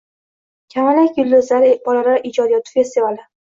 [0.75, 3.25] “Kamalak yulduzlari” bolalar ijodiyoti festivali